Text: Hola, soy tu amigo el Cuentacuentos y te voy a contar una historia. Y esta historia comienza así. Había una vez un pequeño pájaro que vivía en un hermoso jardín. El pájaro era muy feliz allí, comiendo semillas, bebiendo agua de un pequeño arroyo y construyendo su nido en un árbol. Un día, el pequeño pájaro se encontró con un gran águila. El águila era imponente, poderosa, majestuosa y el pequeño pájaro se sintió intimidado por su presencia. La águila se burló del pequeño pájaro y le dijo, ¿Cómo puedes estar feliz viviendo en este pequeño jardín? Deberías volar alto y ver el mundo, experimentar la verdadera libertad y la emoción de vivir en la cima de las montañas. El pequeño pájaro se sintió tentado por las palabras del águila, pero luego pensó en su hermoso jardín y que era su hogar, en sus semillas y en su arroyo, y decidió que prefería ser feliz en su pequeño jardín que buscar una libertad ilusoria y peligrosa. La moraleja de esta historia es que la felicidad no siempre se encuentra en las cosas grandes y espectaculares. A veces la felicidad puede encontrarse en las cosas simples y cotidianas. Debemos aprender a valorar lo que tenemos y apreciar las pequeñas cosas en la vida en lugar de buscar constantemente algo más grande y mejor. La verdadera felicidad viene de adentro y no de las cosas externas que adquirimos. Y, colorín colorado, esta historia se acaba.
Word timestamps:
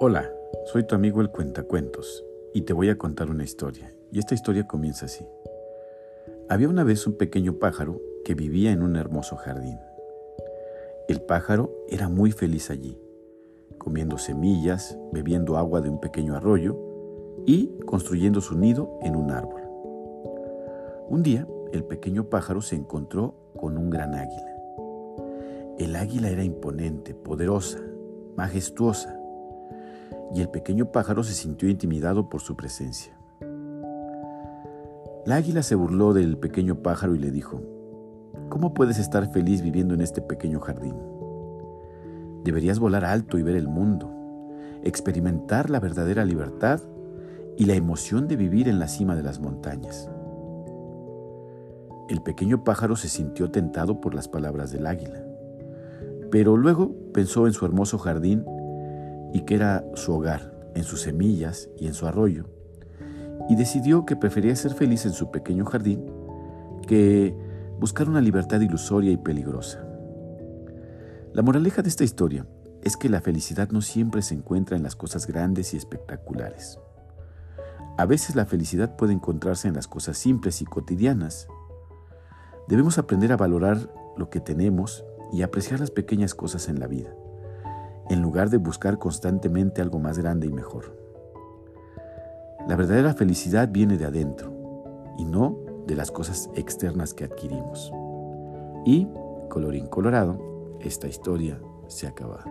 Hola, 0.00 0.28
soy 0.64 0.82
tu 0.82 0.96
amigo 0.96 1.20
el 1.20 1.30
Cuentacuentos 1.30 2.24
y 2.52 2.62
te 2.62 2.72
voy 2.72 2.88
a 2.88 2.98
contar 2.98 3.30
una 3.30 3.44
historia. 3.44 3.94
Y 4.10 4.18
esta 4.18 4.34
historia 4.34 4.66
comienza 4.66 5.06
así. 5.06 5.24
Había 6.48 6.68
una 6.68 6.82
vez 6.82 7.06
un 7.06 7.16
pequeño 7.16 7.60
pájaro 7.60 8.00
que 8.24 8.34
vivía 8.34 8.72
en 8.72 8.82
un 8.82 8.96
hermoso 8.96 9.36
jardín. 9.36 9.78
El 11.06 11.20
pájaro 11.22 11.72
era 11.88 12.08
muy 12.08 12.32
feliz 12.32 12.70
allí, 12.70 12.98
comiendo 13.78 14.18
semillas, 14.18 14.98
bebiendo 15.12 15.56
agua 15.56 15.80
de 15.80 15.90
un 15.90 16.00
pequeño 16.00 16.34
arroyo 16.34 16.76
y 17.46 17.78
construyendo 17.86 18.40
su 18.40 18.58
nido 18.58 18.98
en 19.00 19.14
un 19.14 19.30
árbol. 19.30 19.62
Un 21.08 21.22
día, 21.22 21.46
el 21.72 21.84
pequeño 21.84 22.28
pájaro 22.28 22.62
se 22.62 22.74
encontró 22.74 23.36
con 23.56 23.78
un 23.78 23.90
gran 23.90 24.16
águila. 24.16 24.56
El 25.78 25.94
águila 25.94 26.30
era 26.30 26.42
imponente, 26.42 27.14
poderosa, 27.14 27.78
majestuosa 28.36 29.20
y 30.34 30.40
el 30.40 30.48
pequeño 30.48 30.90
pájaro 30.90 31.22
se 31.22 31.32
sintió 31.32 31.68
intimidado 31.68 32.28
por 32.28 32.40
su 32.40 32.56
presencia. 32.56 33.16
La 35.24 35.36
águila 35.36 35.62
se 35.62 35.74
burló 35.74 36.12
del 36.12 36.36
pequeño 36.36 36.82
pájaro 36.82 37.14
y 37.14 37.18
le 37.18 37.30
dijo, 37.30 37.62
¿Cómo 38.48 38.74
puedes 38.74 38.98
estar 38.98 39.32
feliz 39.32 39.62
viviendo 39.62 39.94
en 39.94 40.00
este 40.00 40.20
pequeño 40.20 40.60
jardín? 40.60 40.96
Deberías 42.44 42.78
volar 42.78 43.04
alto 43.04 43.38
y 43.38 43.42
ver 43.42 43.56
el 43.56 43.68
mundo, 43.68 44.10
experimentar 44.82 45.70
la 45.70 45.80
verdadera 45.80 46.24
libertad 46.24 46.80
y 47.56 47.64
la 47.64 47.74
emoción 47.74 48.28
de 48.28 48.36
vivir 48.36 48.68
en 48.68 48.78
la 48.78 48.88
cima 48.88 49.16
de 49.16 49.22
las 49.22 49.40
montañas. 49.40 50.10
El 52.08 52.22
pequeño 52.22 52.64
pájaro 52.64 52.96
se 52.96 53.08
sintió 53.08 53.50
tentado 53.50 54.00
por 54.00 54.14
las 54.14 54.28
palabras 54.28 54.72
del 54.72 54.86
águila, 54.86 55.24
pero 56.30 56.56
luego 56.56 56.92
pensó 57.14 57.46
en 57.46 57.54
su 57.54 57.64
hermoso 57.64 57.98
jardín 57.98 58.44
y 59.34 59.40
que 59.40 59.56
era 59.56 59.84
su 59.94 60.14
hogar, 60.14 60.54
en 60.76 60.84
sus 60.84 61.02
semillas 61.02 61.68
y 61.76 61.88
en 61.88 61.94
su 61.94 62.06
arroyo, 62.06 62.46
y 63.50 63.56
decidió 63.56 64.06
que 64.06 64.16
prefería 64.16 64.54
ser 64.54 64.72
feliz 64.74 65.04
en 65.04 65.12
su 65.12 65.30
pequeño 65.32 65.66
jardín 65.66 66.06
que 66.86 67.36
buscar 67.80 68.08
una 68.08 68.20
libertad 68.20 68.60
ilusoria 68.60 69.10
y 69.10 69.16
peligrosa. 69.16 69.84
La 71.32 71.42
moraleja 71.42 71.82
de 71.82 71.88
esta 71.88 72.04
historia 72.04 72.46
es 72.82 72.96
que 72.96 73.08
la 73.08 73.20
felicidad 73.20 73.70
no 73.70 73.82
siempre 73.82 74.22
se 74.22 74.34
encuentra 74.34 74.76
en 74.76 74.84
las 74.84 74.94
cosas 74.94 75.26
grandes 75.26 75.74
y 75.74 75.78
espectaculares. 75.78 76.78
A 77.98 78.06
veces 78.06 78.36
la 78.36 78.46
felicidad 78.46 78.94
puede 78.94 79.14
encontrarse 79.14 79.66
en 79.66 79.74
las 79.74 79.88
cosas 79.88 80.16
simples 80.16 80.62
y 80.62 80.64
cotidianas. 80.64 81.48
Debemos 82.68 82.98
aprender 82.98 83.32
a 83.32 83.36
valorar 83.36 83.92
lo 84.16 84.30
que 84.30 84.38
tenemos 84.38 85.04
y 85.32 85.42
apreciar 85.42 85.80
las 85.80 85.90
pequeñas 85.90 86.34
cosas 86.36 86.68
en 86.68 86.78
la 86.78 86.86
vida 86.86 87.16
en 88.08 88.22
lugar 88.22 88.50
de 88.50 88.58
buscar 88.58 88.98
constantemente 88.98 89.82
algo 89.82 89.98
más 89.98 90.18
grande 90.18 90.46
y 90.46 90.52
mejor. 90.52 90.96
La 92.68 92.76
verdadera 92.76 93.14
felicidad 93.14 93.68
viene 93.70 93.98
de 93.98 94.06
adentro 94.06 94.52
y 95.18 95.24
no 95.24 95.58
de 95.86 95.94
las 95.94 96.10
cosas 96.10 96.50
externas 96.54 97.12
que 97.14 97.24
adquirimos. 97.24 97.92
Y, 98.84 99.08
colorín 99.50 99.86
colorado, 99.86 100.38
esta 100.80 101.06
historia 101.06 101.60
se 101.88 102.06
acaba. 102.06 102.44